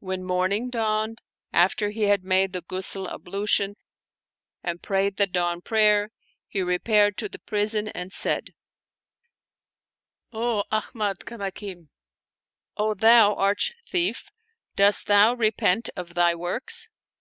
When 0.00 0.24
morning 0.24 0.68
dawned, 0.68 1.22
after 1.52 1.90
he 1.90 2.08
had 2.08 2.24
made 2.24 2.52
the 2.52 2.62
Ghusl 2.62 3.06
ablution 3.08 3.76
and 4.64 4.82
prayed 4.82 5.16
the 5.16 5.28
dawn 5.28 5.60
Z39 5.60 5.70
Oriental 5.70 5.78
Mystery 5.78 5.90
Storks 5.94 6.34
prayer, 6.34 6.48
he 6.48 6.72
repaired 6.74 7.16
to 7.18 7.28
the 7.28 7.38
prison 7.38 7.88
and 7.94 8.12
said, 8.12 8.50
"O 10.32 10.64
Ahmad 10.72 11.18
Kamakim, 11.20 11.88
O 12.76 12.94
thou 12.94 13.36
arch 13.36 13.74
thief, 13.88 14.28
dost 14.74 15.06
thou 15.06 15.34
repent 15.34 15.88
of 15.94 16.14
thy 16.16 16.34
works 16.34 16.88